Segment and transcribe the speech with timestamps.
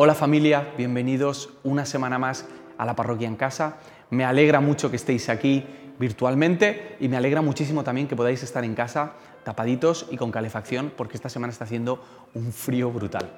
[0.00, 2.46] Hola familia, bienvenidos una semana más
[2.78, 3.78] a la parroquia en casa.
[4.10, 5.66] Me alegra mucho que estéis aquí
[5.98, 10.92] virtualmente y me alegra muchísimo también que podáis estar en casa tapaditos y con calefacción
[10.96, 12.00] porque esta semana está haciendo
[12.34, 13.28] un frío brutal.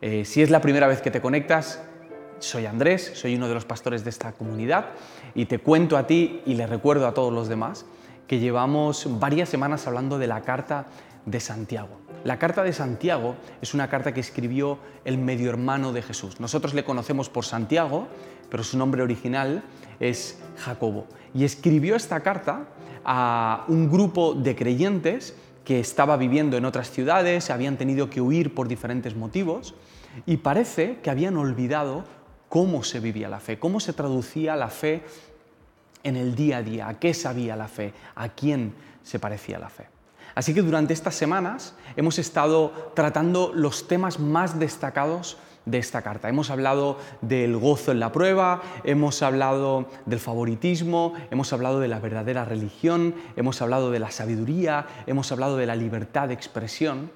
[0.00, 1.82] Eh, si es la primera vez que te conectas,
[2.38, 4.86] soy Andrés, soy uno de los pastores de esta comunidad
[5.34, 7.84] y te cuento a ti y le recuerdo a todos los demás
[8.26, 10.86] que llevamos varias semanas hablando de la carta
[11.26, 12.07] de Santiago.
[12.24, 16.40] La carta de Santiago es una carta que escribió el medio hermano de Jesús.
[16.40, 18.08] Nosotros le conocemos por Santiago,
[18.50, 19.62] pero su nombre original
[20.00, 21.06] es Jacobo.
[21.34, 22.66] Y escribió esta carta
[23.04, 25.34] a un grupo de creyentes
[25.64, 29.74] que estaba viviendo en otras ciudades, habían tenido que huir por diferentes motivos
[30.26, 32.04] y parece que habían olvidado
[32.48, 35.02] cómo se vivía la fe, cómo se traducía la fe
[36.02, 39.68] en el día a día, a qué sabía la fe, a quién se parecía la
[39.68, 39.97] fe.
[40.34, 45.36] Así que durante estas semanas hemos estado tratando los temas más destacados
[45.70, 46.28] de esta carta.
[46.28, 52.00] Hemos hablado del gozo en la prueba, hemos hablado del favoritismo, hemos hablado de la
[52.00, 57.10] verdadera religión, hemos hablado de la sabiduría, hemos hablado de la libertad de expresión.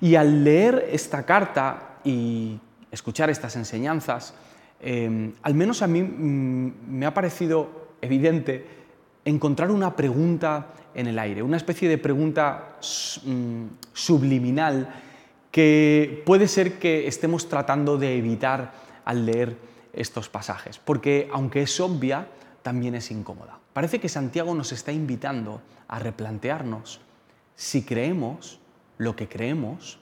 [0.00, 2.58] Y al leer esta carta y
[2.90, 4.34] escuchar estas enseñanzas,
[4.80, 8.81] eh, al menos a mí mm, me ha parecido evidente
[9.24, 12.76] encontrar una pregunta en el aire, una especie de pregunta
[13.24, 14.88] mm, subliminal
[15.50, 18.72] que puede ser que estemos tratando de evitar
[19.04, 19.56] al leer
[19.92, 22.26] estos pasajes, porque aunque es obvia,
[22.62, 23.58] también es incómoda.
[23.72, 27.00] Parece que Santiago nos está invitando a replantearnos
[27.54, 28.60] si creemos
[28.98, 29.98] lo que creemos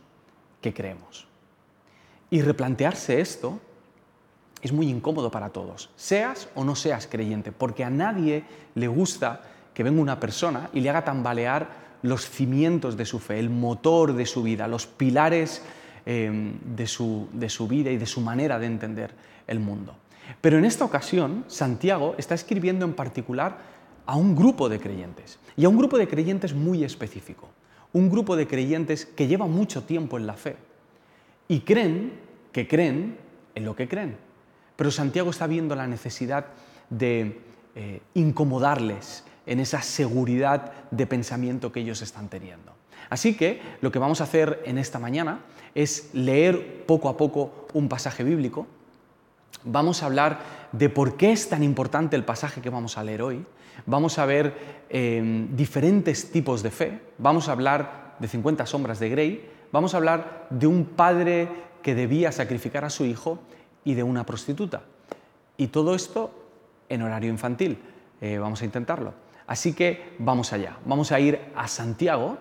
[0.61, 1.27] que creemos.
[2.31, 3.61] Y replantearse esto
[4.63, 8.45] es muy incómodo para todos, seas o no seas creyente, porque a nadie
[8.75, 9.43] le gusta
[9.75, 11.69] que venga una persona y le haga tambalear
[12.03, 15.63] los cimientos de su fe, el motor de su vida, los pilares
[16.07, 19.15] em, de, su, de su vida y de su manera de entender
[19.47, 19.95] el mundo.
[20.41, 23.59] Pero en esta ocasión, Santiago está escribiendo en particular
[24.07, 27.49] a un grupo de creyentes, y a un grupo de creyentes muy específico,
[27.93, 30.57] un grupo de creyentes que lleva mucho tiempo en la fe
[31.49, 32.13] y creen
[32.53, 33.17] que creen
[33.55, 34.17] en lo que creen.
[34.81, 36.47] Pero Santiago está viendo la necesidad
[36.89, 37.39] de
[37.75, 42.73] eh, incomodarles, en esa seguridad de pensamiento que ellos están teniendo.
[43.11, 45.41] Así que lo que vamos a hacer en esta mañana
[45.75, 48.67] es leer poco a poco un pasaje bíblico.
[49.65, 50.41] Vamos a hablar
[50.73, 53.45] de por qué es tan importante el pasaje que vamos a leer hoy.
[53.85, 57.01] Vamos a ver em, diferentes tipos de fe.
[57.19, 59.51] Vamos a hablar de 50 sombras de Grey.
[59.73, 61.51] Vamos a hablar de un padre
[61.83, 63.41] que debía sacrificar a su hijo
[63.85, 64.83] y de una prostituta.
[65.57, 66.31] Y todo esto
[66.89, 67.79] en horario infantil.
[68.21, 69.15] Eh, vamos a intentarlo.
[69.47, 72.39] Así que vamos allá, vamos a ir a Santiago,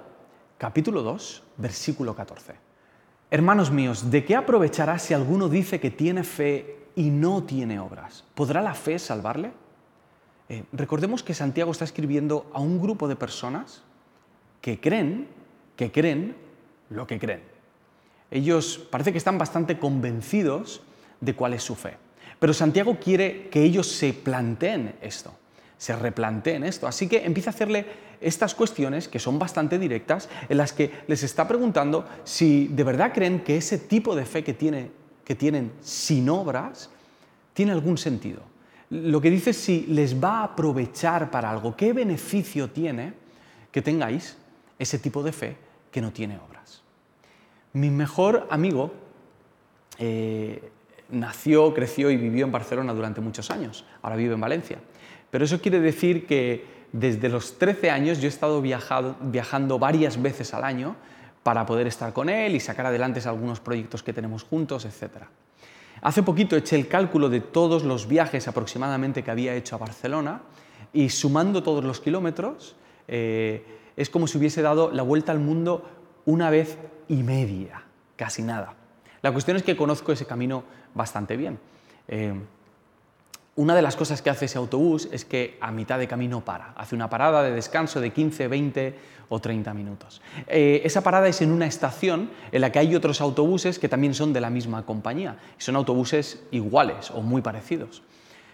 [0.58, 2.54] capítulo 2, versículo 14.
[3.32, 8.26] Hermanos míos, ¿de qué aprovechará si alguno dice que tiene fe y no tiene obras?
[8.36, 9.52] ¿Podrá la fe salvarle?
[10.50, 13.84] Eh, recordemos que Santiago está escribiendo a un grupo de personas
[14.62, 15.28] que creen,
[15.76, 16.36] que creen
[16.90, 17.44] lo que creen.
[18.32, 20.82] Ellos parece que están bastante convencidos
[21.22, 21.98] de cuál es su fe.
[22.40, 25.34] Pero Santiago quiere que ellos se planteen esto
[25.80, 26.86] se replanteen esto.
[26.88, 27.86] Así que empieza a hacerle
[28.22, 33.14] estas cuestiones que son bastante directas, en las que les está preguntando si de verdad
[33.14, 34.92] creen que ese tipo de fe que, tiene,
[35.24, 36.90] que tienen sin obras
[37.54, 38.42] tiene algún sentido.
[38.90, 43.14] Lo que dice es si les va a aprovechar para algo, qué beneficio tiene
[43.72, 44.36] que tengáis
[44.78, 45.56] ese tipo de fe
[45.92, 46.82] que no tiene obras.
[47.72, 48.92] Mi mejor amigo
[49.98, 50.72] eh,
[51.12, 54.80] nació, creció y vivió en Barcelona durante muchos años, ahora vive en Valencia.
[55.30, 60.54] Pero eso quiere decir que desde los 13 años yo he estado viajando varias veces
[60.54, 60.96] al año
[61.44, 65.24] para poder estar con él y sacar adelante algunos proyectos que tenemos juntos, etc.
[66.02, 70.42] Hace poquito eché el cálculo de todos los viajes aproximadamente que había hecho a Barcelona
[70.94, 72.76] y sumando todos los kilómetros
[73.08, 73.66] eh,
[73.96, 75.90] es como si hubiese dado la vuelta al mundo
[76.26, 76.78] una vez
[77.08, 77.84] y media,
[78.16, 78.76] casi nada.
[79.22, 80.64] La cuestión es que conozco ese camino
[80.94, 81.60] bastante bien.
[82.08, 82.34] Eh,
[83.56, 86.74] una de las cosas que hace ese autobús es que a mitad de camino para,
[86.78, 88.96] hace una parada de descanso de 15, 20
[89.28, 90.22] o 30 minutos.
[90.48, 94.14] Eh, esa parada es en una estación en la que hay otros autobuses que también
[94.14, 98.02] son de la misma compañía, son autobuses iguales o muy parecidos.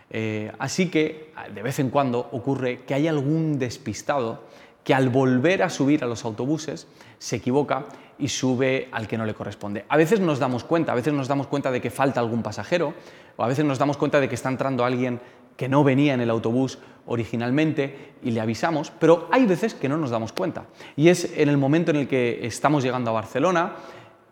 [0.09, 4.43] Eh, así que de vez en cuando ocurre que hay algún despistado
[4.85, 6.87] que al volver a subir a los autobuses
[7.17, 7.85] se equivoca
[8.17, 9.83] y sube al que no le corresponde.
[9.89, 12.93] A veces nos damos cuenta, a veces nos damos cuenta de que falta algún pasajero,
[13.35, 15.19] o a veces nos damos cuenta de que está entrando alguien
[15.57, 16.77] que no venía en el autobús
[17.07, 20.65] originalmente y le avisamos, pero hay veces que no nos damos cuenta.
[20.95, 23.73] Y es en el momento en el que estamos llegando a Barcelona,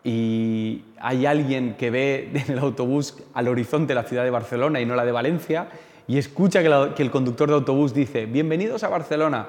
[0.04, 4.86] y hay alguien que ve en el autobús al horizonte la ciudad de Barcelona y
[4.86, 5.68] no la de Valencia
[6.06, 9.46] y escucha que, el conductor de autobús dice, bienvenidos a Barcelona.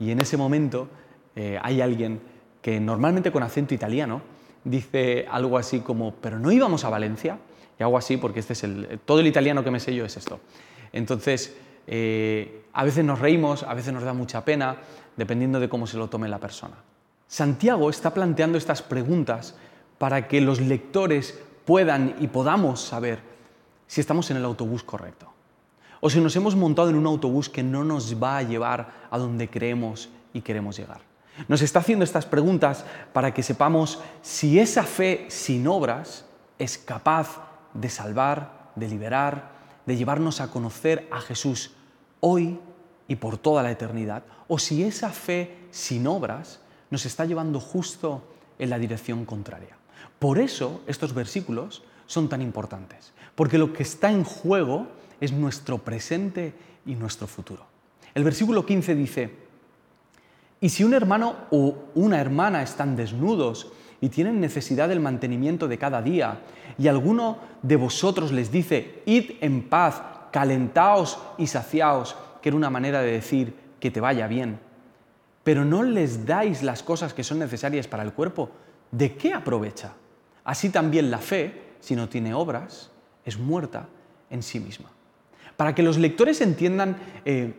[0.00, 0.88] Y en ese momento
[1.34, 2.20] eh, hay alguien
[2.62, 4.22] que normalmente con acento italiano
[4.64, 7.38] dice algo así como, pero no íbamos a Valencia.
[7.78, 10.16] Y hago así porque este es el, todo el italiano que me sé yo es
[10.16, 10.40] esto.
[10.92, 11.56] Entonces,
[11.86, 14.76] eh, a veces nos reímos, a veces nos da mucha pena,
[15.16, 16.74] dependiendo de cómo se lo tome la persona.
[17.28, 19.54] Santiago está planteando estas preguntas
[19.98, 23.20] para que los lectores puedan y podamos saber
[23.86, 25.37] si estamos en el autobús correcto
[26.00, 29.18] o si nos hemos montado en un autobús que no nos va a llevar a
[29.18, 31.00] donde creemos y queremos llegar.
[31.46, 36.24] Nos está haciendo estas preguntas para que sepamos si esa fe sin obras
[36.58, 37.42] es capaz
[37.74, 39.52] de salvar, de liberar,
[39.86, 41.72] de llevarnos a conocer a Jesús
[42.20, 42.58] hoy
[43.06, 46.60] y por toda la eternidad, o si esa fe sin obras
[46.90, 48.22] nos está llevando justo
[48.58, 49.76] en la dirección contraria.
[50.18, 54.88] Por eso estos versículos son tan importantes, porque lo que está en juego
[55.20, 56.52] es nuestro presente
[56.86, 57.66] y nuestro futuro.
[58.14, 59.30] El versículo 15 dice,
[60.60, 63.70] y si un hermano o una hermana están desnudos
[64.00, 66.40] y tienen necesidad del mantenimiento de cada día,
[66.76, 72.70] y alguno de vosotros les dice, id en paz, calentaos y saciaos, que era una
[72.70, 74.58] manera de decir que te vaya bien,
[75.44, 78.50] pero no les dais las cosas que son necesarias para el cuerpo,
[78.90, 79.92] ¿de qué aprovecha?
[80.44, 82.90] Así también la fe, si no tiene obras,
[83.24, 83.88] es muerta
[84.30, 84.90] en sí misma.
[85.58, 87.52] Para que los lectores entiendan eh,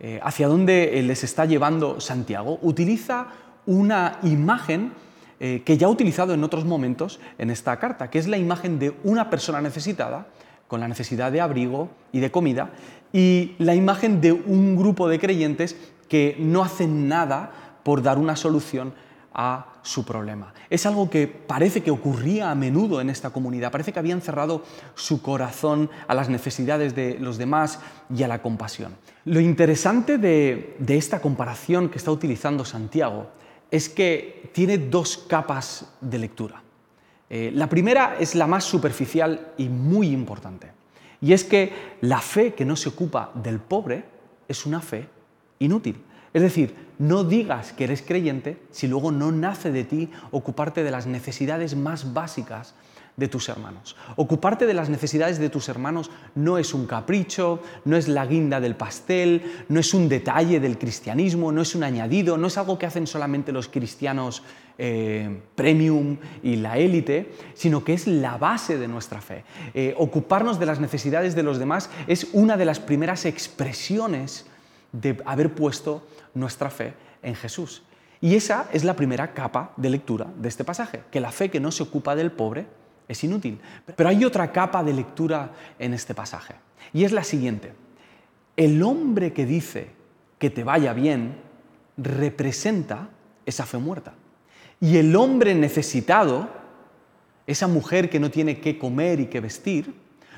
[0.00, 3.28] eh, hacia dónde les está llevando Santiago, utiliza
[3.64, 4.90] una imagen
[5.38, 8.80] eh, que ya ha utilizado en otros momentos en esta carta, que es la imagen
[8.80, 10.26] de una persona necesitada,
[10.66, 12.72] con la necesidad de abrigo y de comida,
[13.12, 15.76] y la imagen de un grupo de creyentes
[16.08, 17.52] que no hacen nada
[17.84, 18.94] por dar una solución
[19.34, 20.54] a su problema.
[20.70, 24.62] Es algo que parece que ocurría a menudo en esta comunidad, parece que habían cerrado
[24.94, 27.80] su corazón a las necesidades de los demás
[28.14, 28.94] y a la compasión.
[29.24, 33.26] Lo interesante de, esta comparación que está utilizando Santiago
[33.70, 36.62] es que tiene dos capas de lectura.
[37.28, 40.70] Eh, la primera es la más superficial y muy importante,
[41.20, 41.72] y es que
[42.02, 44.04] la fe que no se ocupa del pobre
[44.46, 45.08] es una fe
[45.58, 45.96] inútil.
[46.34, 50.90] Es decir, no digas que eres creyente si luego no nace de ti ocuparte de
[50.90, 52.74] las necesidades más básicas
[53.16, 53.94] de tus hermanos.
[54.16, 58.60] Ocuparte de las necesidades de tus hermanos no es un capricho, no es la guinda
[58.60, 62.78] del pastel, no es un detalle del cristianismo, no es un añadido, no es algo
[62.78, 64.42] que hacen solamente los cristianos
[64.76, 69.44] eh, premium y la élite, sino que es la base de nuestra fe.
[69.72, 74.46] Eh, ocuparnos de las necesidades de los demás es una de las primeras expresiones
[74.94, 77.82] de haber puesto nuestra fe en Jesús.
[78.20, 81.60] Y esa es la primera capa de lectura de este pasaje, que la fe que
[81.60, 82.66] no se ocupa del pobre
[83.08, 83.60] es inútil.
[83.96, 86.54] Pero hay otra capa de lectura en este pasaje,
[86.92, 87.72] y es la siguiente.
[88.56, 89.90] El hombre que dice
[90.38, 91.36] que te vaya bien
[91.96, 93.08] representa
[93.44, 94.14] esa fe muerta.
[94.80, 96.48] Y el hombre necesitado,
[97.46, 99.94] esa mujer que no tiene qué comer y qué vestir,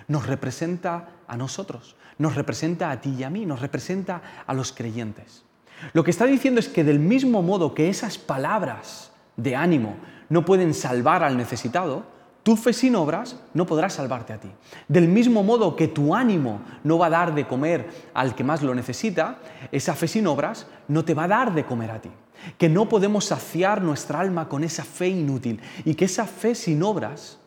[0.08, 4.73] nos representa a nosotros, nos representa a ti y a mí, nos representa a los
[4.73, 5.44] creyentes.
[5.93, 9.96] Lo que está diciendo es que del mismo modo que esas palabras de ánimo
[10.28, 12.05] no pueden salvar al necesitado,
[12.43, 14.49] tu fe sin obras no podrá salvarte a ti.
[14.87, 18.62] Del mismo modo que tu ánimo no va a dar de comer al que más
[18.62, 19.39] lo necesita,
[19.72, 22.10] esa fe sin obras no te va a dar de comer a ti.
[22.56, 26.82] Que no podemos saciar nuestra alma con esa fe inútil y que esa fe sin
[26.84, 27.39] obras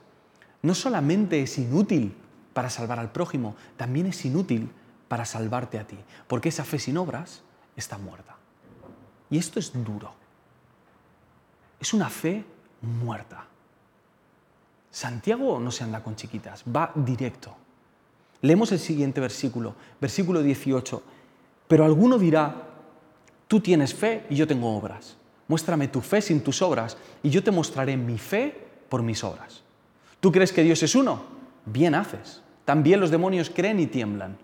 [0.61, 2.13] no solamente es inútil
[2.53, 4.71] para salvar al prójimo, también es inútil
[5.07, 7.41] para salvarte a ti, porque esa fe sin obras
[7.75, 8.35] está muerta.
[9.29, 10.13] Y esto es duro.
[11.79, 12.43] Es una fe
[12.81, 13.45] muerta.
[14.91, 17.55] Santiago no se anda con chiquitas, va directo.
[18.41, 21.03] Leemos el siguiente versículo, versículo 18.
[21.67, 22.55] Pero alguno dirá,
[23.47, 25.15] tú tienes fe y yo tengo obras.
[25.47, 29.61] Muéstrame tu fe sin tus obras y yo te mostraré mi fe por mis obras.
[30.19, 31.38] ¿Tú crees que Dios es uno?
[31.71, 32.41] Bien haces.
[32.65, 34.37] También los demonios creen y tiemblan.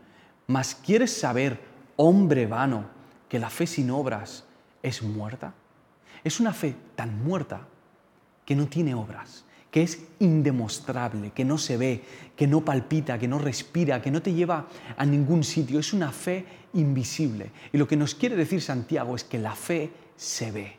[0.48, 1.60] Mas ¿quieres saber,
[1.96, 2.86] hombre vano,
[3.30, 4.46] que la fe sin obras
[4.84, 5.54] es muerta?
[6.24, 7.62] Es una fe tan muerta
[8.46, 12.04] que no tiene obras, que es indemostrable, que no se ve,
[12.36, 14.68] que no palpita, que no respira, que no te lleva
[14.98, 15.80] a ningún sitio.
[15.80, 17.52] Es una fe invisible.
[17.74, 20.78] Y lo que nos quiere decir Santiago es que la fe se ve.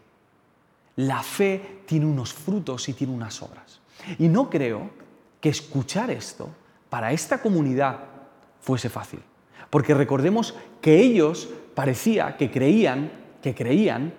[0.97, 3.81] La fe tiene unos frutos y tiene unas obras.
[4.19, 5.06] Y no creo
[5.47, 6.49] que escuchar esto
[6.91, 8.01] para esta comunidad
[8.61, 9.21] fuese fácil.
[9.71, 14.13] Porque recordemos que ellos parecía que creían, que creían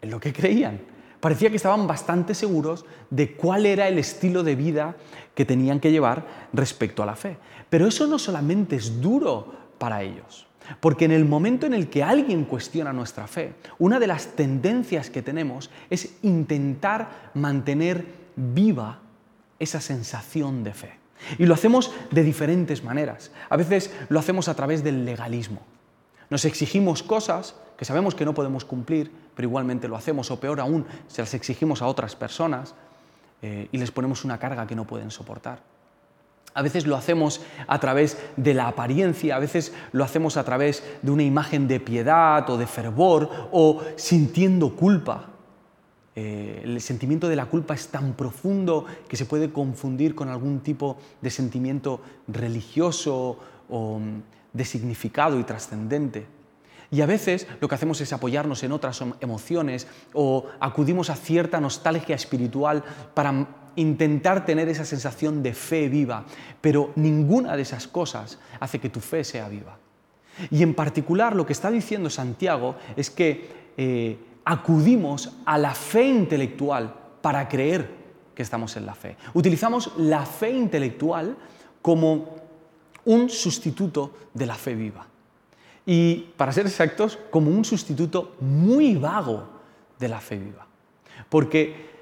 [0.00, 0.80] en lo que creían.
[1.18, 4.94] Parecía que estaban bastante seguros de cuál era el estilo de vida
[5.34, 7.38] que tenían que llevar respecto a la fe.
[7.68, 10.46] Pero eso no solamente es duro para ellos,
[10.78, 15.10] porque en el momento en el que alguien cuestiona nuestra fe, una de las tendencias
[15.10, 18.06] que tenemos es intentar mantener
[18.36, 19.00] viva
[19.58, 20.94] esa sensación de fe.
[21.38, 23.30] Y lo hacemos de diferentes maneras.
[23.48, 25.62] A veces lo hacemos a través del legalismo.
[26.30, 30.60] Nos exigimos cosas que sabemos que no podemos cumplir, pero igualmente lo hacemos, o peor
[30.60, 32.74] aún, se las exigimos a otras personas
[33.40, 35.60] eh, y les ponemos una carga que no pueden soportar.
[36.54, 40.82] A veces lo hacemos a través de la apariencia, a veces lo hacemos a través
[41.02, 45.26] de una imagen de piedad o de fervor o sintiendo culpa.
[46.20, 50.58] Eh, el sentimiento de la culpa es tan profundo que se puede confundir con algún
[50.60, 54.22] tipo de sentimiento religioso o mm,
[54.52, 56.26] de significado y trascendente.
[56.90, 61.60] Y a veces lo que hacemos es apoyarnos en otras emociones o acudimos a cierta
[61.60, 62.82] nostalgia espiritual
[63.14, 63.46] para
[63.76, 66.24] intentar tener esa sensación de fe viva,
[66.60, 69.78] pero ninguna de esas cosas hace que tu fe sea viva.
[70.50, 76.06] Y en particular lo que está diciendo Santiago es que eh, acudimos a la fe
[76.08, 77.90] intelectual para creer
[78.34, 79.18] que estamos en la fe.
[79.34, 81.36] Utilizamos la fe intelectual
[81.82, 82.36] como
[83.04, 85.06] un sustituto de la fe viva.
[85.84, 89.46] Y, para ser exactos, como un sustituto muy vago
[89.98, 90.66] de la fe viva.
[91.28, 91.97] Porque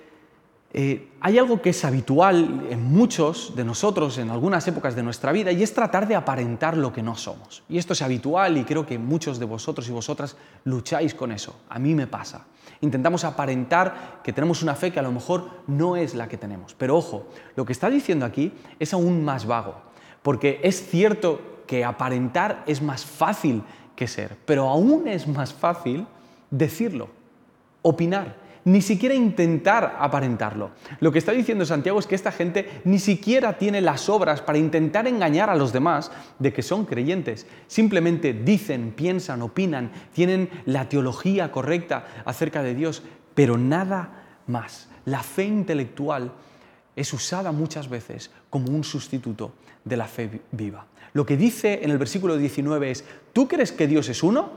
[0.79, 5.33] eh, hay algo que es habitual en muchos de nosotros en algunas épocas de nuestra
[5.33, 7.63] vida y es tratar de aparentar lo que no somos.
[7.67, 11.57] Y esto es habitual y creo que muchos de vosotros y vosotras lucháis con eso.
[11.71, 12.45] A mí me pasa.
[12.83, 16.75] Intentamos aparentar que tenemos una fe que a lo mejor no es la que tenemos.
[16.75, 19.77] Pero ojo, lo que está diciendo aquí es aún más vago.
[20.23, 23.63] Porque es cierto que aparentar es más fácil
[23.97, 26.07] que ser, pero aún es más fácil
[26.51, 27.09] decirlo,
[27.81, 30.73] opinar, ni siquiera intentar aparentarlo.
[30.99, 34.59] Lo que está diciendo Santiago es que esta gente ni siquiera tiene las obras para
[34.59, 37.47] intentar engañar a los demás de que son creyentes.
[37.69, 43.05] Simplemente dicen, piensan, opinan, tienen la teología correcta acerca de Dios,
[43.37, 44.89] pero nada más.
[45.05, 46.33] La fe intelectual
[46.97, 49.53] es usada muchas veces como un sustituto
[49.85, 50.87] de la fe viva.
[51.13, 54.51] Lo que dice en el versículo 19 es, ¿tú crees que Dios es uno?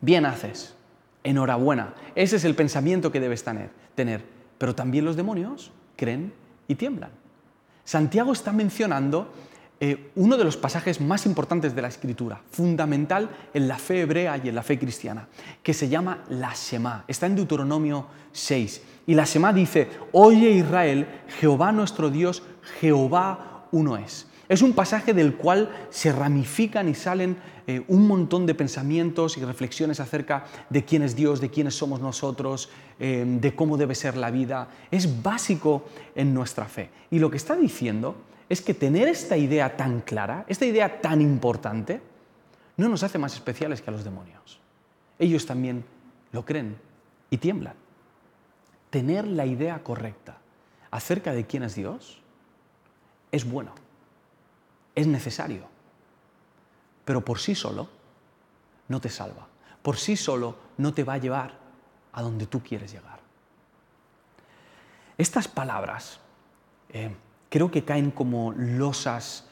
[0.00, 0.77] Bien haces.
[1.24, 1.94] Enhorabuena.
[2.14, 3.44] Ese es el pensamiento que debes
[3.94, 4.24] tener.
[4.58, 6.32] Pero también los demonios creen
[6.66, 7.10] y tiemblan.
[7.84, 9.32] Santiago está mencionando
[9.80, 14.36] eh, uno de los pasajes más importantes de la Escritura, fundamental en la fe hebrea
[14.42, 15.28] y en la fe cristiana,
[15.62, 17.04] que se llama la Shema.
[17.06, 18.82] Está en Deuteronomio 6.
[19.06, 21.06] Y la Shema dice, oye Israel,
[21.40, 22.42] Jehová nuestro Dios,
[22.80, 24.27] Jehová uno es.
[24.48, 27.36] Es un pasaje del cual se ramifican y salen
[27.66, 32.00] eh, un montón de pensamientos y reflexiones acerca de quién es Dios, de quiénes somos
[32.00, 34.68] nosotros, eh, de cómo debe ser la vida.
[34.90, 36.88] Es básico en nuestra fe.
[37.10, 38.16] Y lo que está diciendo
[38.48, 42.00] es que tener esta idea tan clara, esta idea tan importante,
[42.78, 44.60] no nos hace más especiales que a los demonios.
[45.18, 45.84] Ellos también
[46.32, 46.76] lo creen
[47.28, 47.74] y tiemblan.
[48.88, 50.38] Tener la idea correcta
[50.90, 52.22] acerca de quién es Dios
[53.30, 53.87] es bueno
[54.98, 55.62] es necesario,
[57.04, 57.88] pero por sí solo
[58.88, 59.46] no te salva,
[59.80, 61.54] por sí solo no te va a llevar
[62.12, 63.20] a donde tú quieres llegar.
[65.16, 66.18] Estas palabras
[66.88, 67.14] eh,
[67.48, 69.44] creo que caen como losas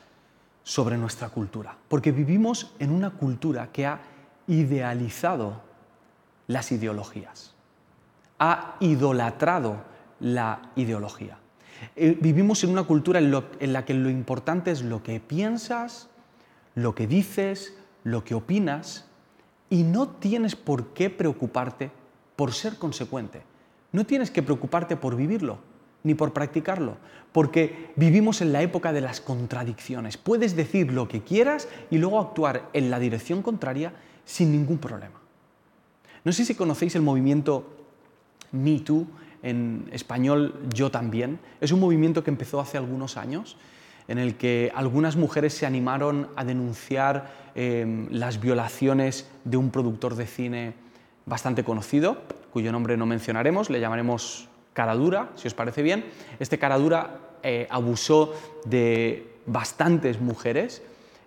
[0.64, 4.00] sobre nuestra cultura, porque vivimos en una cultura que ha
[4.48, 5.62] idealizado
[6.48, 7.54] las ideologías,
[8.40, 9.84] ha idolatrado
[10.18, 11.38] la ideología.
[11.94, 16.08] Eh, vivimos en una cultura en, la que lo importante es lo que piensas,
[16.74, 19.06] lo que dices, lo que opinas,
[19.70, 21.90] y no tienes por qué preocuparte
[22.36, 23.42] por ser consecuente.
[23.92, 25.58] No tienes que preocuparte por vivirlo,
[26.02, 26.98] ni por practicarlo,
[27.32, 30.16] porque vivimos en la época de las contradicciones.
[30.16, 33.92] Puedes decir lo que quieras y luego actuar en la dirección contraria
[34.24, 35.20] sin ningún problema.
[36.24, 37.76] No sé si conocéis el movimiento
[38.52, 39.06] Me Too
[39.42, 41.38] en español Yo también.
[41.60, 43.56] Es un movimiento que empezó hace algunos años
[44.08, 50.14] en el que algunas mujeres se animaron a denunciar em, las violaciones de un productor
[50.14, 50.74] de cine
[51.24, 52.18] bastante conocido,
[52.52, 56.04] cuyo nombre no mencionaremos, le llamaremos Caradura, si os parece bien.
[56.38, 60.82] Este Caradura eh, abusó de bastantes mujeres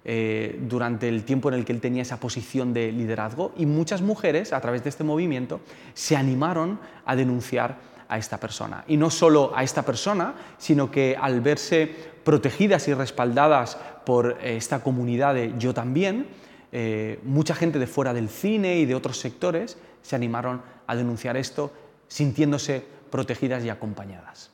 [0.06, 4.02] eh, durante el tiempo en el que él tenía esa posición de liderazgo y muchas
[4.02, 5.60] mujeres, a través de este movimiento,
[5.94, 7.78] se animaron a denunciar
[8.10, 8.84] a esta persona.
[8.88, 11.88] Y no solo a esta persona, sino que al verse
[12.24, 16.28] protegidas y respaldadas por eh, esta comunidad de Yo también,
[16.72, 21.38] eh, mucha gente de fuera del cine y de otros sectores se animaron a denunciar
[21.38, 21.72] esto
[22.08, 24.52] sintiéndose protegidas y acompañadas.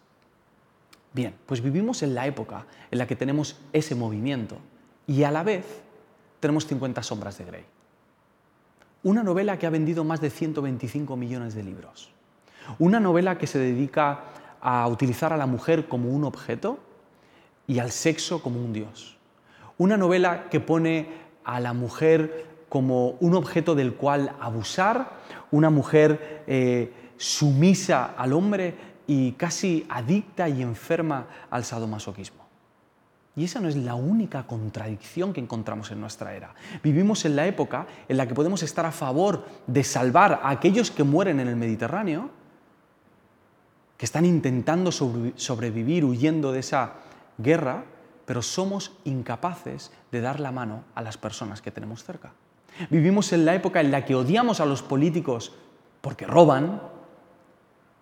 [1.14, 4.58] Bien, pues vivimos en la época en la que tenemos ese movimiento
[5.08, 5.66] y a la vez
[6.42, 7.66] tenemos 50 sombras de Grey.
[9.04, 12.12] Una novela que ha vendido más de 125 millones de libros.
[12.80, 14.24] Una novela que se dedica
[14.62, 16.80] a utilizar a la mujer como un objeto
[17.68, 19.18] y al sexo como un dios.
[19.78, 21.10] Una novela que pone
[21.44, 25.12] a la mujer como un objeto del cual abusar,
[25.52, 28.76] una mujer eh, sumisa al hombre
[29.08, 32.46] y casi adicta y enferma al sadomasoquismo.
[33.36, 36.56] Y esa no es la única contradicción que encontramos en nuestra era.
[36.82, 40.90] Vivimos en la época en la que podemos estar a favor de salvar a aquellos
[40.90, 42.30] que mueren en el Mediterráneo,
[43.98, 46.94] que están intentando sobrevivir huyendo de esa
[47.38, 47.86] guerra,
[48.26, 52.34] pero somos incapaces de dar la mano a las personas que tenemos cerca.
[52.90, 55.54] Vivimos en la época en la que odiamos a los políticos
[56.02, 56.82] porque roban,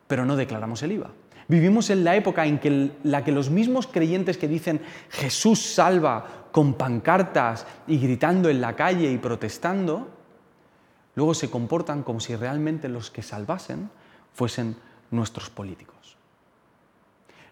[0.08, 1.12] pero no declaramos el IVA.
[1.48, 6.74] Vivimos en la época en la que los mismos creyentes que dicen Jesús salva con
[6.76, 10.08] pancartas y gritando en la calle y protestando,
[11.16, 13.90] luego se comportan como si realmente los que salvasen
[14.34, 14.76] fuesen
[15.14, 16.18] nuestros políticos.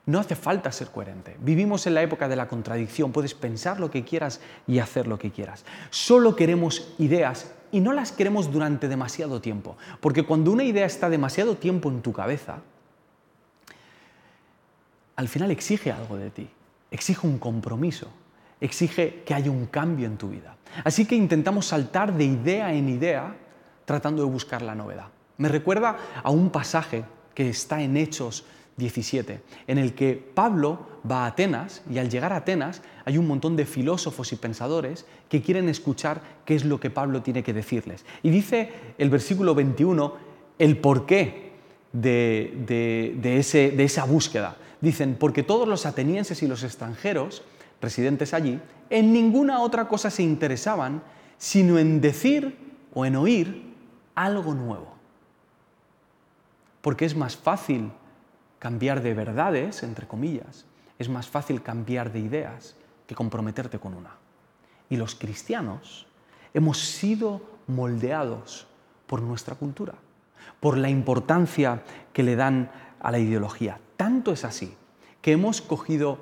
[0.06, 1.38] No hace falta ser coherente.
[1.40, 3.12] Vivimos en la época de la contradicción.
[3.12, 5.64] Puedes pensar lo que quieras y hacer lo que quieras.
[5.92, 9.78] Solo queremos ideas y no las queremos durante demasiado tiempo.
[10.00, 12.58] Porque cuando una idea está demasiado tiempo en tu cabeza,
[15.16, 16.50] al final exige algo de ti,
[16.90, 18.08] exige un compromiso,
[18.60, 20.56] exige que haya un cambio en tu vida.
[20.84, 23.36] Así que intentamos saltar de idea en idea
[23.86, 25.08] tratando de buscar la novedad.
[25.38, 27.04] Me recuerda a un pasaje
[27.34, 28.46] que está en Hechos
[28.78, 33.28] 17, en el que Pablo va a Atenas y al llegar a Atenas hay un
[33.28, 37.54] montón de filósofos y pensadores que quieren escuchar qué es lo que Pablo tiene que
[37.54, 38.06] decirles.
[38.24, 40.16] Y dice el versículo 21
[40.60, 41.52] el porqué
[41.92, 44.58] de, de esa búsqueda.
[44.80, 47.44] Dicen, porque todos los atenienses y los extranjeros
[47.82, 48.60] residentes allí
[48.90, 51.02] en ninguna otra cosa se interesaban
[51.38, 52.56] sino en decir
[52.94, 53.64] o en oír
[54.14, 55.01] algo nuevo.
[56.82, 57.92] Porque es más fácil
[58.60, 60.66] cambiar de verdades, entre comillas,
[61.00, 62.76] es más fácil cambiar de ideas
[63.08, 64.16] que comprometerte con una.
[64.90, 66.08] Y los cristianos
[66.54, 68.68] hemos sido moldeados
[69.08, 69.94] por nuestra cultura,
[70.60, 73.80] por la importancia que le dan a la ideología.
[73.98, 74.76] Tanto es así
[75.22, 76.20] que hemos cogido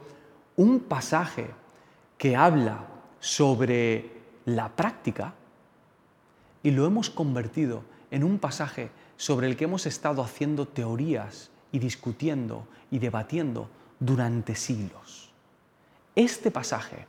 [0.56, 1.50] un pasaje
[2.17, 2.86] que habla
[3.19, 4.12] sobre
[4.45, 5.34] la práctica
[6.63, 11.79] y lo hemos convertido en un pasaje sobre el que hemos estado haciendo teorías y
[11.79, 15.29] discutiendo y debatiendo durante siglos.
[16.15, 17.05] Este pasaje,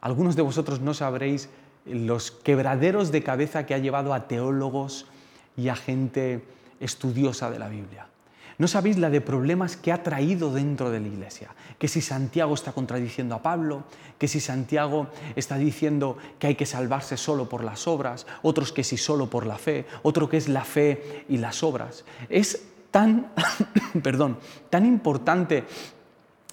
[0.00, 1.50] algunos de vosotros no sabréis
[1.84, 5.04] los quebraderos de cabeza que ha llevado a teólogos
[5.54, 6.42] y a gente
[6.80, 8.06] estudiosa de la Biblia.
[8.58, 11.50] No sabéis la de problemas que ha traído dentro de la iglesia.
[11.78, 13.84] Que si Santiago está contradiciendo a Pablo,
[14.18, 18.84] que si Santiago está diciendo que hay que salvarse solo por las obras, otros que
[18.84, 22.04] si solo por la fe, otro que es la fe y las obras.
[22.28, 23.32] Es tan,
[24.02, 24.38] perdón,
[24.70, 25.64] tan importante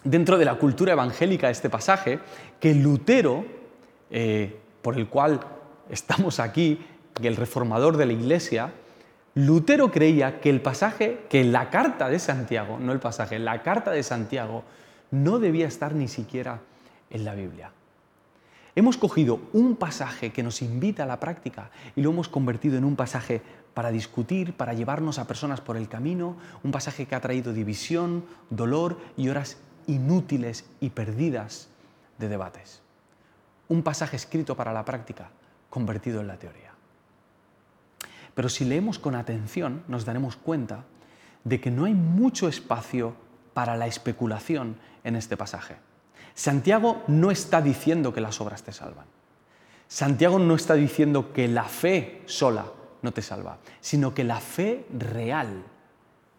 [0.03, 2.19] dentro de la cultura evangélica este pasaje
[2.59, 3.45] que Lutero,
[4.09, 5.39] eh, por el cual
[5.89, 6.79] estamos aquí,
[7.27, 8.71] el reformador de la iglesia,
[9.39, 13.89] Lutero creía que el pasaje, que la carta de Santiago, no el pasaje, la carta
[13.89, 14.65] de Santiago
[15.11, 16.59] no debía estar ni siquiera
[17.09, 17.71] en la Biblia.
[18.75, 22.83] Hemos cogido un pasaje que nos invita a la práctica y lo hemos convertido en
[22.83, 23.41] un pasaje
[23.73, 28.25] para discutir, para llevarnos a personas por el camino, un pasaje que ha traído división,
[28.49, 29.55] dolor y horas
[29.87, 31.69] inútiles y perdidas
[32.17, 32.81] de debates.
[33.69, 35.29] Un pasaje escrito para la práctica,
[35.69, 36.68] convertido en la teoría.
[38.39, 40.85] Pero si leemos con atención, nos daremos cuenta
[41.43, 43.13] de que no hay mucho espacio
[43.53, 45.75] para la especulación en este pasaje.
[46.35, 49.07] Santiago no está diciendo que las obras te salvan.
[49.89, 52.67] Santiago no está diciendo que la fe sola
[53.01, 55.61] no te salva, sino que la fe real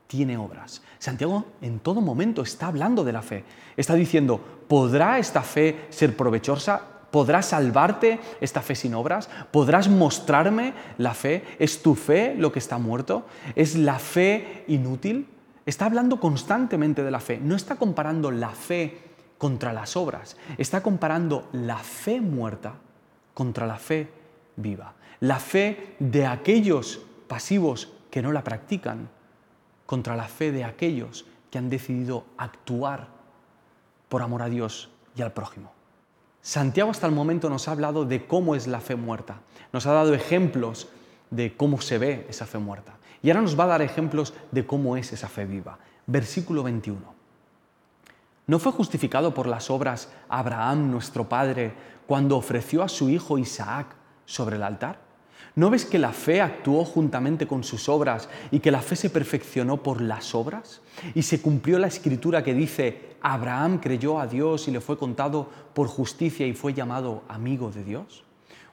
[0.06, 0.80] tiene obras.
[0.98, 3.44] Santiago en todo momento está hablando de la fe.
[3.76, 6.99] Está diciendo, ¿podrá esta fe ser provechosa?
[7.10, 9.28] ¿Podrás salvarte esta fe sin obras?
[9.50, 11.44] ¿Podrás mostrarme la fe?
[11.58, 13.26] ¿Es tu fe lo que está muerto?
[13.56, 15.26] ¿Es la fe inútil?
[15.66, 17.38] Está hablando constantemente de la fe.
[17.42, 18.98] No está comparando la fe
[19.38, 20.36] contra las obras.
[20.58, 22.74] Está comparando la fe muerta
[23.34, 24.08] contra la fe
[24.56, 24.94] viva.
[25.20, 29.08] La fe de aquellos pasivos que no la practican
[29.86, 33.08] contra la fe de aquellos que han decidido actuar
[34.08, 35.79] por amor a Dios y al prójimo.
[36.42, 39.40] Santiago hasta el momento nos ha hablado de cómo es la fe muerta,
[39.72, 40.88] nos ha dado ejemplos
[41.30, 42.94] de cómo se ve esa fe muerta.
[43.22, 45.78] Y ahora nos va a dar ejemplos de cómo es esa fe viva.
[46.06, 47.00] Versículo 21.
[48.46, 51.72] ¿No fue justificado por las obras Abraham, nuestro padre,
[52.06, 55.09] cuando ofreció a su hijo Isaac sobre el altar?
[55.56, 59.10] ¿No ves que la fe actuó juntamente con sus obras y que la fe se
[59.10, 60.80] perfeccionó por las obras?
[61.14, 65.48] Y se cumplió la escritura que dice, Abraham creyó a Dios y le fue contado
[65.74, 68.24] por justicia y fue llamado amigo de Dios.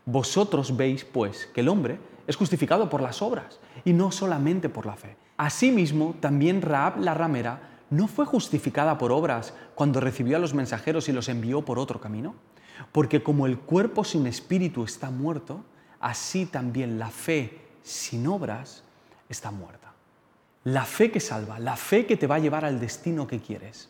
[0.06, 4.86] Vosotros veis, pues, que el hombre es justificado por las obras y no solamente por
[4.86, 5.18] la fe.
[5.38, 11.10] Asimismo, también Raab la ramera no fue justificada por obras cuando recibió a los mensajeros
[11.10, 12.36] y los envió por otro camino.
[12.92, 15.64] Porque como el cuerpo sin espíritu está muerto,
[16.00, 18.84] así también la fe sin obras
[19.30, 19.94] está muerta.
[20.64, 23.90] La fe que salva, la fe que te va a llevar al destino que quieres.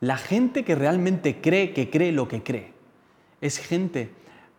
[0.00, 2.72] La gente que realmente cree que cree lo que cree.
[3.40, 4.12] Es gente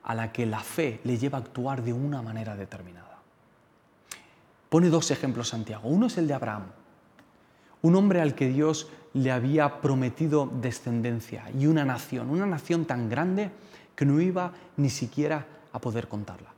[0.04, 3.20] a la que la fe le lleva a actuar de una manera determinada.
[4.70, 5.90] Pone dos ejemplos Santiago.
[5.90, 6.68] Uno es el de Abraham,
[7.82, 13.10] un hombre al que Dios le había prometido descendencia y una nación, una nación tan
[13.10, 13.52] grande
[13.96, 16.57] que no iba ni siquiera a poder contarla.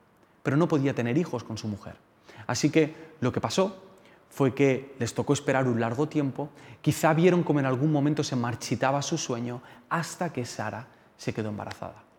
[0.49, 1.93] Pero no podía tener hijos con su mujer.
[2.47, 3.83] Así que lo que pasó
[4.31, 6.49] fue que les tocó esperar un largo tiempo,
[6.81, 11.49] quizá vieron como en algún momento se marchitaba su sueño hasta que Sara se quedó
[11.49, 12.09] embarazada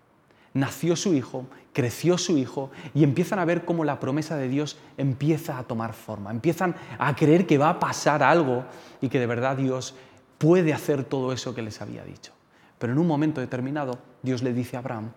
[0.55, 4.79] nació su hijo, creció su hijo y empiezan a ver cómo la promesa de Dios
[4.97, 8.65] empieza a tomar forma, empiezan a creer que va a pasar algo
[9.01, 9.95] y que de verdad Dios
[10.39, 12.33] puede hacer todo eso que les había dicho.
[12.79, 15.11] Pero en un momento determinado Dios le dice a Abraham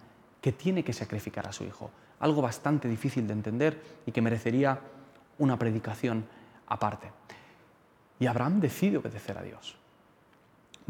[0.43, 4.77] que tiene que sacrificar a su hijo, algo bastante difícil de entender y que merecería
[5.39, 6.25] una predicación
[6.67, 7.09] aparte.
[8.19, 9.77] Y Abraham decide obedecer a Dios.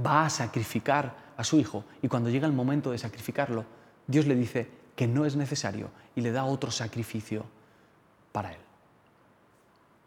[0.03, 3.63] Va a sacrificar a su hijo y cuando llega el momento de sacrificarlo,
[4.07, 7.45] Dios le dice que no es necesario y le da otro sacrificio
[8.31, 8.61] para él.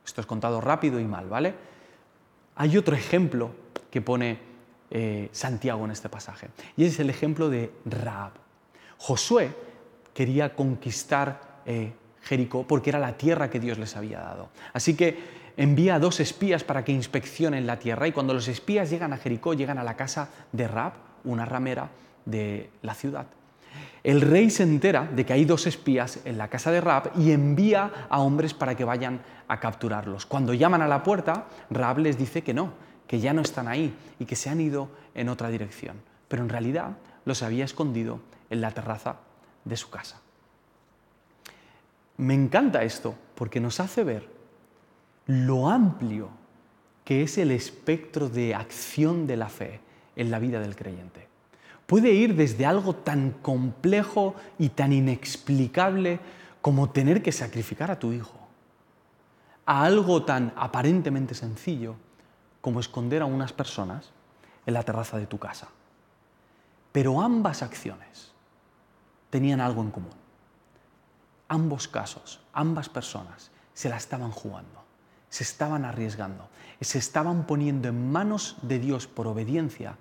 [0.04, 1.54] Esto es contado rápido y mal, ¿vale?
[2.56, 3.52] Hay otro ejemplo
[3.92, 4.40] que pone
[4.90, 8.45] eh, Santiago en este pasaje y es el ejemplo de Raab.
[8.98, 9.54] Josué
[10.14, 14.48] quería conquistar eh, Jericó porque era la tierra que Dios les había dado.
[14.72, 15.18] Así que
[15.56, 19.18] envía a dos espías para que inspeccionen la tierra y cuando los espías llegan a
[19.18, 20.92] Jericó llegan a la casa de Raab,
[21.24, 21.90] una ramera
[22.24, 23.26] de la ciudad.
[24.02, 27.32] El rey se entera de que hay dos espías en la casa de Raab y
[27.32, 30.26] envía a hombres para que vayan a capturarlos.
[30.26, 32.72] Cuando llaman a la puerta, Raab les dice que no,
[33.06, 35.96] que ya no están ahí y que se han ido en otra dirección.
[36.28, 39.16] Pero en realidad los había escondido en la terraza
[39.64, 40.20] de su casa.
[42.16, 44.28] Me encanta esto porque nos hace ver
[45.26, 46.28] lo amplio
[47.04, 49.80] que es el espectro de acción de la fe
[50.16, 51.26] en la vida del creyente
[51.87, 56.20] puede ir desde algo tan complejo y tan inexplicable
[56.61, 58.38] como tener que sacrificar a tu hijo,
[59.64, 61.94] a algo tan aparentemente sencillo
[62.61, 64.11] como esconder a unas personas
[64.66, 65.68] en la terraza de tu casa.
[66.90, 68.32] Pero ambas acciones
[69.31, 70.11] tenían algo en común.
[71.49, 74.85] Ambos casos, ambas personas se la estaban jugando,
[75.29, 76.49] se estaban arriesgando,
[76.81, 79.97] se estaban poniendo en manos de Dios por obediencia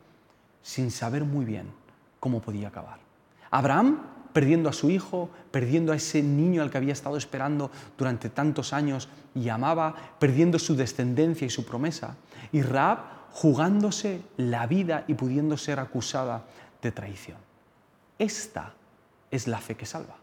[0.61, 1.71] sin saber muy bien
[2.19, 2.99] cómo podía acabar.
[3.51, 4.01] Abraham
[4.35, 8.73] perdiendo a su hijo, perdiendo a ese niño al que había estado esperando durante tantos
[8.73, 12.17] años y amaba, perdiendo su descendencia y su promesa.
[12.51, 12.99] Y Raab
[13.31, 16.43] jugándose la vida y pudiendo ser acusada
[16.81, 17.37] de traición.
[18.19, 18.73] Esta
[19.35, 20.15] es la fe que salva.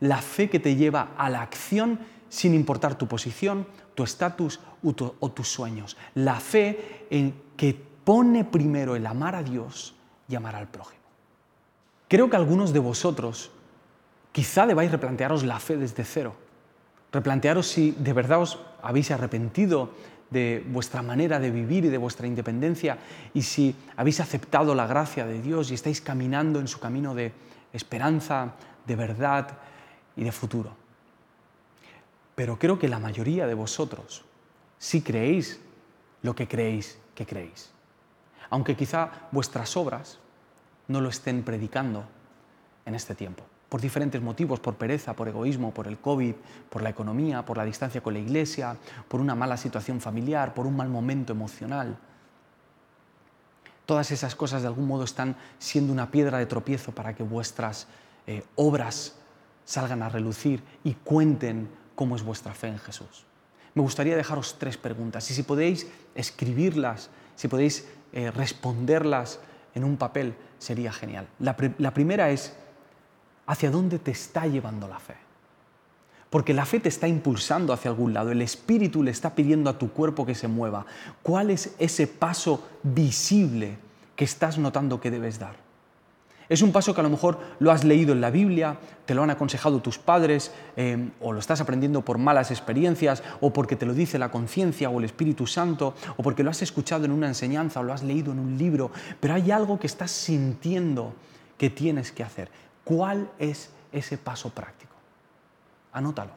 [0.00, 5.30] La fe que te lleva a la acción sin importar tu posición, tu estatus o
[5.30, 5.96] tus sueños.
[6.14, 9.94] La fe en que pone primero el amar a Dios
[10.28, 11.02] y amar al prójimo.
[12.08, 13.50] Creo que algunos de vosotros
[14.32, 16.34] quizá debáis replantearos la fe desde cero.
[17.12, 19.90] Replantearos si de verdad os habéis arrepentido
[20.30, 22.98] de vuestra manera de vivir y de vuestra independencia
[23.32, 27.32] y si habéis aceptado la gracia de Dios y estáis caminando en su camino de
[27.74, 28.54] esperanza,
[28.86, 29.58] de verdad
[30.16, 30.74] y de futuro.
[32.34, 34.24] Pero creo que la mayoría de vosotros
[34.78, 35.60] sí creéis
[36.22, 37.74] lo que creéis que creéis
[38.54, 40.18] aunque quizá vuestras obras
[40.86, 42.04] no lo estén predicando
[42.86, 46.34] en este tiempo, por diferentes motivos, por pereza, por egoísmo, por el COVID,
[46.70, 48.76] por la economía, por la distancia con la iglesia,
[49.08, 51.96] por una mala situación familiar, por un mal momento emocional.
[53.86, 57.86] Todas esas cosas de algún modo están siendo una piedra de tropiezo para que vuestras
[58.26, 59.14] eh, obras
[59.64, 63.26] salgan a relucir y cuenten cómo es vuestra fe en Jesús.
[63.74, 69.40] Me gustaría dejaros tres preguntas y si podéis escribirlas, si podéis eh, responderlas
[69.74, 71.26] en un papel sería genial.
[71.40, 72.54] La, la primera es,
[73.46, 75.23] ¿hacia dónde te está llevando la fe?
[76.34, 79.78] Porque la fe te está impulsando hacia algún lado, el espíritu le está pidiendo a
[79.78, 80.84] tu cuerpo que se mueva.
[81.22, 83.76] ¿Cuál es ese paso visible
[84.16, 85.54] que estás notando que debes dar?
[86.48, 89.22] Es un paso que a lo mejor lo has leído en la Biblia, te lo
[89.22, 93.86] han aconsejado tus padres, eh, o lo estás aprendiendo por malas experiencias, o porque te
[93.86, 97.28] lo dice la conciencia o el Espíritu Santo, o porque lo has escuchado en una
[97.28, 101.14] enseñanza o lo has leído en un libro, pero hay algo que estás sintiendo
[101.56, 102.50] que tienes que hacer.
[102.82, 104.93] ¿Cuál es ese paso práctico?
[105.94, 106.32] Anótalo.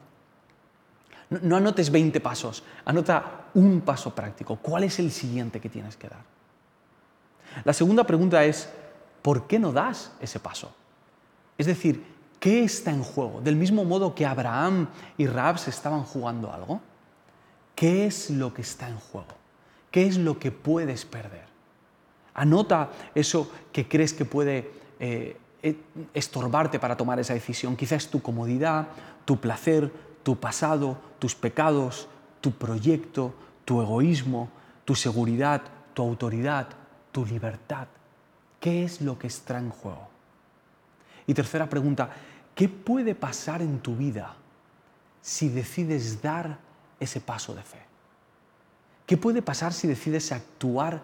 [1.30, 4.56] No, no anotes 20 pasos, anota un paso práctico.
[4.56, 6.22] ¿Cuál es el siguiente que tienes que dar?
[7.64, 8.68] La segunda pregunta es,
[9.20, 10.74] ¿por qué no das ese paso?
[11.58, 12.04] Es decir,
[12.40, 13.40] ¿qué está en juego?
[13.40, 16.80] Del mismo modo que Abraham y Raab se estaban jugando algo,
[17.74, 19.36] ¿qué es lo que está en juego?
[19.90, 21.46] ¿Qué es lo que puedes perder?
[22.34, 25.36] Anota eso que crees que puede eh,
[26.14, 27.76] estorbarte para tomar esa decisión.
[27.76, 28.88] Quizás tu comodidad,
[29.24, 29.92] tu placer,
[30.22, 32.08] tu pasado, tus pecados,
[32.40, 34.48] tu proyecto, tu egoísmo,
[34.84, 35.62] tu seguridad,
[35.94, 36.68] tu autoridad,
[37.12, 37.88] tu libertad.
[38.60, 40.08] ¿Qué es lo que está en juego?
[41.26, 42.10] Y tercera pregunta,
[42.54, 44.34] ¿qué puede pasar en tu vida
[45.20, 46.58] si decides dar
[46.98, 47.82] ese paso de fe?
[49.06, 51.02] ¿Qué puede pasar si decides actuar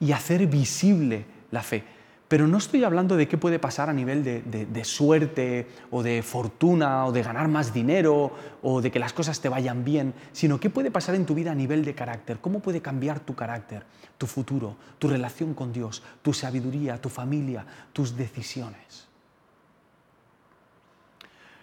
[0.00, 1.84] y hacer visible la fe?
[2.28, 7.06] Pero no estoy hablando de qué puede pasar a nivel de, suerte o de fortuna
[7.06, 10.68] o de ganar más dinero o de que las cosas te vayan bien, sino qué
[10.68, 13.84] puede pasar en tu vida a nivel de carácter, cómo puede cambiar tu carácter,
[14.18, 17.64] tu futuro, tu relación con Dios, tu sabiduría, tu familia,
[17.94, 19.08] tus decisiones.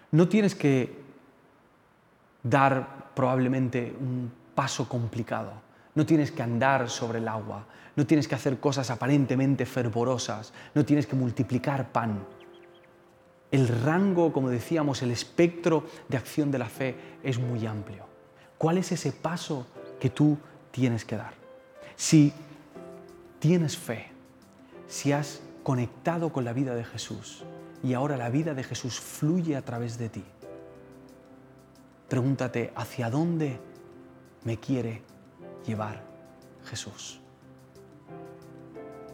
[0.09, 0.97] No tienes que
[2.41, 5.64] dar probablemente un paso complicado,
[5.95, 10.85] no tienes que andar sobre el agua, no tienes que hacer cosas aparentemente fervorosas, no
[10.85, 12.25] tienes que multiplicar pan.
[13.51, 18.05] El rango, como decíamos, el espectro de acción de la fe es muy amplio.
[18.57, 19.65] ¿Cuál es ese paso
[19.99, 20.37] que tú
[20.71, 21.33] tienes que dar?
[21.95, 22.33] Si
[23.39, 24.07] tienes fe,
[24.87, 27.43] si has conectado con la vida de Jesús
[27.81, 30.23] y ahora la vida de Jesús fluye a través de ti,
[32.09, 33.59] pregúntate, ¿hacia dónde
[34.43, 35.01] me quiere
[35.65, 36.01] llevar
[36.65, 37.19] Jesús?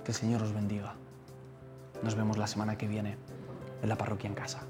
[0.03, 0.95] Que el Señor os bendiga.
[2.03, 3.17] Nos vemos la semana que viene
[3.81, 4.61] en la parroquia en casa.